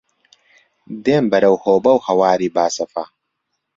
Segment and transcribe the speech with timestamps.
[1.03, 3.03] دێم بەرەو هۆبە و هەواری باسەفا